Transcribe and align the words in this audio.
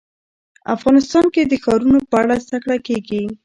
افغانستان 0.75 1.25
کې 1.33 1.41
د 1.45 1.53
ښارونه 1.63 1.99
په 2.11 2.15
اړه 2.23 2.35
زده 2.45 2.57
کړه 2.63 2.77
کېږي. 2.87 3.23